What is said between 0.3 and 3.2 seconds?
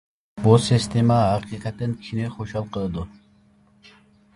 بۇ سىستېما ھەقىقەتەن كىشىنى خۇشال قىلىدۇ.